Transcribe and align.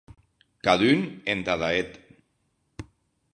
Cadun 0.67 1.03
entada 1.33 1.69
eth. 1.83 1.99